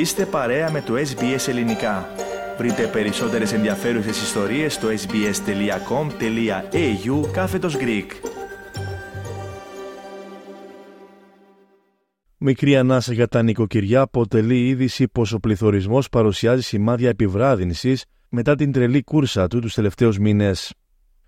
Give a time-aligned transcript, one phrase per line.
[0.00, 2.08] Είστε παρέα με το SBS Ελληνικά.
[2.58, 5.30] Βρείτε περισσότερες ενδιαφέρουσες ιστορίες στο sbs.com.au
[7.32, 8.06] κάθετος Greek.
[12.36, 18.72] Μικρή ανάσα για τα νοικοκυριά αποτελεί είδηση πως ο πληθωρισμός παρουσιάζει σημάδια επιβράδυνσης μετά την
[18.72, 20.74] τρελή κούρσα του τους τελευταίους μήνες.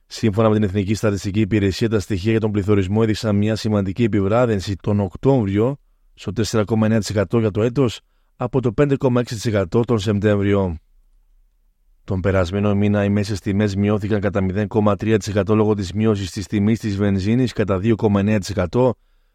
[0.07, 4.77] Σύμφωνα με την Εθνική Στατιστική Υπηρεσία, τα στοιχεία για τον πληθωρισμό έδειξαν μια σημαντική επιβράδυνση
[4.77, 5.77] τον Οκτώβριο
[6.15, 8.01] στο 4,9% για το έτος
[8.43, 10.77] από το 5,6% τον Σεπτέμβριο.
[12.05, 16.97] Τον περασμένο μήνα οι μέσες τιμές μειώθηκαν κατά 0,3% λόγω της μείωσης της τιμής της
[16.97, 18.91] βενζίνης κατά 2,9%,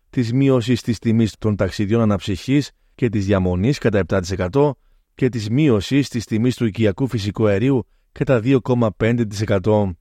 [0.09, 4.71] της μείωσης της τιμής των ταξιδιών αναψυχής και της διαμονής κατά 7%
[5.15, 9.95] και της μείωσης της τιμής του οικιακού φυσικού αερίου κατά 2,5%.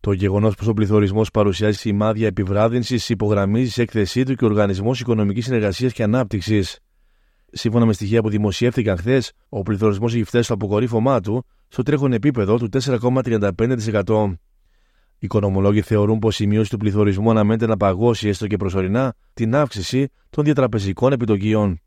[0.00, 5.00] Το γεγονός πως ο πληθωρισμός παρουσιάζει σημάδια επιβράδυνσης υπογραμμίζει σε έκθεσή του και ο Οργανισμός
[5.00, 6.80] Οικονομικής Συνεργασίας και Ανάπτυξης.
[7.52, 12.12] Σύμφωνα με στοιχεία που δημοσιεύτηκαν χθες, ο πληθωρισμός έχει φτάσει στο αποκορύφωμά του στο τρέχον
[12.12, 14.36] επίπεδο του 4,35%.
[15.18, 19.54] Οι οικονομολόγοι θεωρούν πως η μείωση του πληθωρισμού αναμένεται να παγώσει έστω και προσωρινά την
[19.54, 21.80] αύξηση των διατραπεζικών επιτοκίων.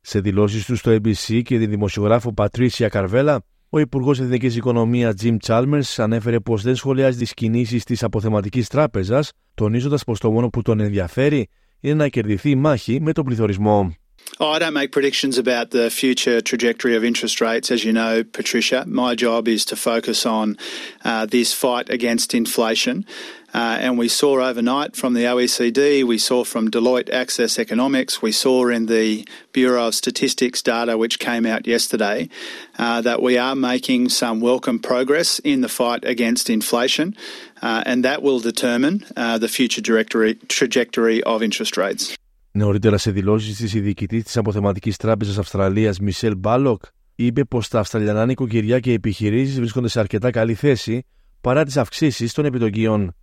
[0.00, 5.36] Σε δηλώσεις του στο ABC και τη δημοσιογράφο Πατρίσια Καρβέλα, ο Υπουργός Εθνικής Οικονομίας Jim
[5.46, 10.62] Chalmers ανέφερε πως δεν σχολιάζει τις κινήσεις της αποθεματικής τράπεζας, τονίζοντας πως το μόνο που
[10.62, 11.48] τον ενδιαφέρει
[11.80, 13.94] είναι να κερδιθεί η μάχη με τον πληθωρισμό.
[14.40, 18.24] Oh, I don't make predictions about the future trajectory of interest rates, as you know,
[18.24, 18.84] Patricia.
[18.84, 20.58] My job is to focus on
[21.04, 23.06] uh, this fight against inflation.
[23.54, 28.32] Uh, and we saw overnight from the OECD, we saw from Deloitte Access Economics, we
[28.32, 32.28] saw in the Bureau of Statistics data which came out yesterday
[32.76, 37.14] uh, that we are making some welcome progress in the fight against inflation,
[37.62, 42.16] uh, and that will determine uh, the future trajectory of interest rates.
[42.56, 46.82] Νωρίτερα σε δηλώσεις της ειδικητή της Αποθεματικής Τράπεζας Αυστραλίας, Μισελ Μπάλοκ,
[47.14, 51.04] είπε πως τα Αυστραλιανά νοικοκυριά και επιχειρήσεις βρίσκονται σε αρκετά καλή θέση
[51.40, 53.14] παρά τις αυξήσεις των επιτοκίων.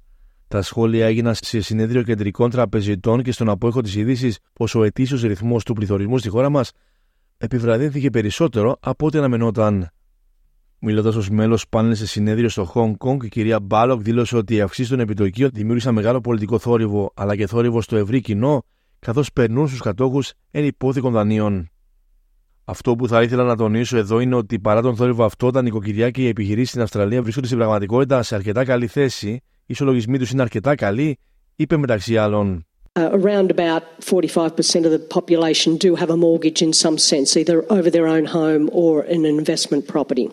[0.47, 5.21] Τα σχόλια έγιναν σε συνέδριο κεντρικών τραπεζιτών και στον απόϊχο της είδηση πως ο ετήσιος
[5.21, 6.71] ρυθμός του πληθωρισμού στη χώρα μας
[7.37, 9.89] επιβραδύνθηκε περισσότερο από ό,τι αναμενόταν.
[10.79, 14.61] Μιλώντας ως μέλος πάνελ σε συνέδριο στο Hong Kong, η κυρία Μπάλοκ δήλωσε ότι οι
[14.61, 18.63] αυξήσεις των επιτοκίων δημιούργησαν μεγάλο πολιτικό θόρυβο αλλά και θόρυβο στο ευρύ κοινό
[19.05, 21.69] καθώς περνούν στους κατόχους ενυπόθηκων δανείων.
[22.65, 26.09] Αυτό που θα ήθελα να τονίσω εδώ είναι ότι παρά τον θόρυβο αυτό, τα νοικοκυριά
[26.09, 30.31] και οι επιχειρήσεις στην Αυστραλία βρίσκονται στην πραγματικότητα σε αρκετά καλή θέση, οι ισολογισμοί τους
[30.31, 31.17] είναι αρκετά καλοί,
[31.55, 32.65] είπε μεταξύ άλλων.
[32.99, 37.57] Uh, around about 45% of the population do have a mortgage in some sense, either
[37.75, 40.27] over their own home or in an investment property.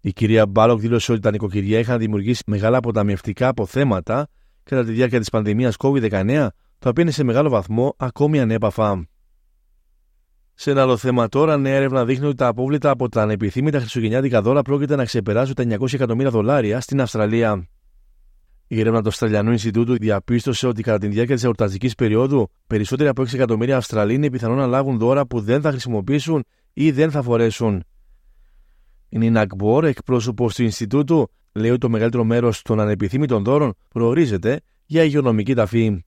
[0.00, 4.28] Η κυρία Μπάλοκ δήλωσε ότι τα νοικοκυριά είχαν δημιουργήσει μεγάλα αποταμιευτικά αποθέματα
[4.62, 6.46] κατά τη διάρκεια της πανδημίας COVID-19
[6.78, 9.08] τα οποία είναι σε μεγάλο βαθμό ακόμη ανέπαφα.
[10.54, 14.42] Σε ένα άλλο θέμα τώρα, νέα έρευνα δείχνει ότι τα απόβλητα από τα ανεπιθύμητα χριστουγεννιάτικα
[14.42, 17.68] δώρα πρόκειται να ξεπεράσουν τα 900 εκατομμύρια δολάρια στην Αυστραλία.
[18.66, 23.22] Η έρευνα του Αυστραλιανού Ινστιτούτου διαπίστωσε ότι κατά τη διάρκεια της εορταστική περίοδου, περισσότεροι από
[23.22, 27.22] 6 εκατομμύρια Αυστραλοί είναι πιθανό να λάβουν δώρα που δεν θα χρησιμοποιήσουν ή δεν θα
[27.22, 27.84] φορέσουν.
[29.08, 34.60] Η Νίνα Γκμπορ, εκπρόσωπος του Ινστιτούτου, λέει ότι το μεγαλύτερο μέρος των ανεπιθύμητων δώρων προορίζεται
[34.86, 36.04] για υγειονομική ταφή.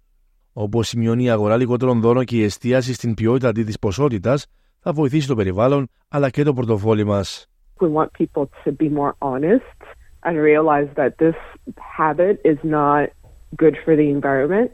[0.52, 4.38] Όπω σημειώνει η αγορά λιγότερων δώρων και η εστίαση στην ποιότητα αντί τη ποσότητα,
[4.80, 7.24] θα βοηθήσει το περιβάλλον αλλά και το πορτοφόλι μα.
[7.80, 9.78] We want people to be more honest
[10.22, 11.38] and realize that this
[11.98, 13.04] habit is not
[13.62, 14.70] good for the environment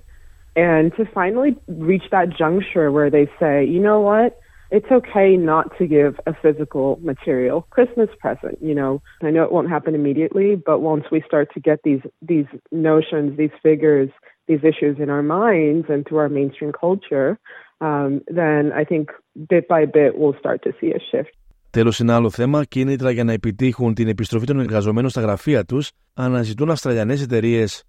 [0.56, 1.56] and to finally
[1.90, 4.38] reach that juncture where they say, you know what,
[4.70, 8.58] it's okay not to give a physical material Christmas present.
[8.62, 12.00] You know, I know it won't happen immediately, but once we start to get these
[12.22, 14.10] these notions, these figures
[14.49, 17.29] these issues in our minds and through our mainstream culture,
[17.87, 18.09] um,
[18.39, 19.05] then I think
[19.53, 21.33] bit by bit we'll start to see a shift.
[21.69, 25.91] Τέλος, ένα άλλο θέμα, κίνητρα για να επιτύχουν την επιστροφή των εργαζομένων στα γραφεία τους,
[26.13, 27.83] αναζητούν Αυστραλιανές εταιρείες.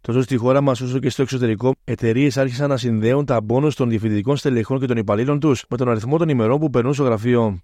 [0.00, 3.88] Τόσο στη χώρα μας όσο και στο εξωτερικό, εταιρείες άρχισαν να συνδέουν τα μπόνους των
[3.88, 7.60] διευθυντικών στελεχών και των υπαλλήλων τους με τον αριθμό των ημερών που περνούν στο γραφείο.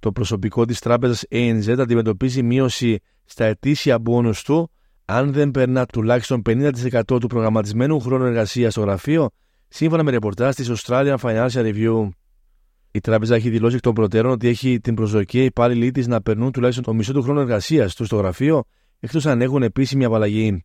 [0.00, 4.70] Το προσωπικό της τράπεζας ANZ αντιμετωπίζει μείωση στα ετήσια μπόνους του
[5.08, 9.28] αν δεν περνά τουλάχιστον 50% του προγραμματισμένου χρόνου εργασίας στο γραφείο,
[9.68, 12.08] σύμφωνα με ρεπορτάζ της Australian Financial Review.
[12.90, 16.22] Η τράπεζα έχει δηλώσει εκ των προτέρων ότι έχει την προσδοκία οι υπάλληλοι της να
[16.22, 18.64] περνούν τουλάχιστον το μισό του χρόνου εργασίας τους στο γραφείο,
[19.00, 20.64] εκτός αν έχουν επίσημη απαλλαγή.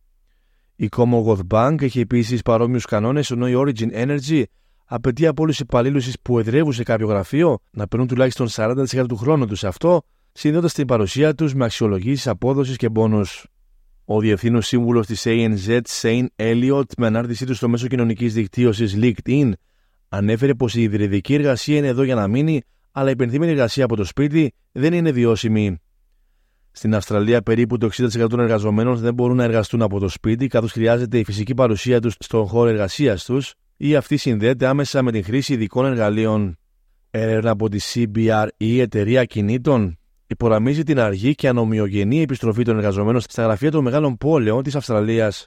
[0.76, 4.42] Η Commonwealth Bank έχει επίσης παρόμοιους κανόνες, ενώ η Origin Energy
[4.84, 9.16] απαιτεί από όλους τους υπαλλήλους που εδρεύουν σε κάποιο γραφείο να περνούν τουλάχιστον 40% του
[9.16, 10.02] χρόνου τους σε αυτό,
[10.32, 13.22] συνδέοντας την παρουσία τους με αξιολογήσεις απόδοσης και πόνου.
[14.04, 19.52] Ο διευθύνων σύμβουλος της ANZ, Shane Elliott, με ανάρτησή του στο μέσο κοινωνικής δικτύωσης LinkedIn,
[20.08, 22.62] ανέφερε πως η υβριδική εργασία είναι εδώ για να μείνει,
[22.92, 25.78] αλλά η πενθήμενη εργασία από το σπίτι δεν είναι βιώσιμη.
[26.70, 30.72] Στην Αυστραλία, περίπου το 60% των εργαζομένων δεν μπορούν να εργαστούν από το σπίτι, καθώς
[30.72, 35.24] χρειάζεται η φυσική παρουσία τους στον χώρο εργασίας τους ή αυτή συνδέεται άμεσα με την
[35.24, 36.56] χρήση ειδικών εργαλείων.
[37.10, 39.98] Έρευνα από τη CBR ή η εταιρεία κινήτων
[40.32, 45.46] υπογραμμίζει την αργή και ανομοιογενή επιστροφή των εργαζομένων στα γραφεία των μεγάλων πόλεων της Αυστραλίας.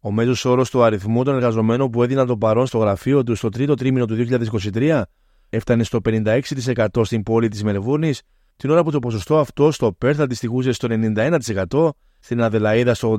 [0.00, 3.48] Ο μέσος όρος του αριθμού των εργαζομένων που έδιναν το παρόν στο γραφείο τους στο
[3.48, 4.26] τρίτο τρίμηνο του
[4.74, 5.02] 2023
[5.48, 8.22] έφτανε στο 56% στην πόλη της Μελβούρνης,
[8.56, 11.88] την ώρα που το ποσοστό αυτό στο Πέρθ αντιστοιχούσε στο 91%,
[12.18, 13.16] στην Αδελαίδα στο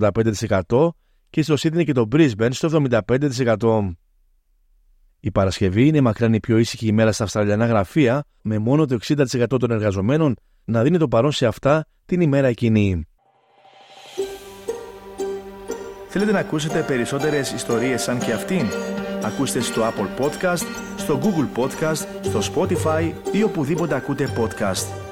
[0.68, 0.90] 85%
[1.30, 3.95] και στο Σίδνη και το Brisbane στο 75%.
[5.19, 9.45] Η Παρασκευή είναι μακράν η πιο ήσυχη ημέρα στα Αυστραλιανά γραφεία, με μόνο το 60%
[9.48, 10.36] των εργαζομένων
[10.68, 13.06] να δίνει το παρόν σε αυτά την ημέρα εκείνη.
[16.08, 18.66] Θέλετε να ακούσετε περισσότερες ιστορίες σαν και αυτήν;
[19.24, 20.66] Ακούστε στο Apple Podcast,
[20.98, 25.06] στο Google Podcast, στο Spotify ή οπουδήποτε ακούτε podcast.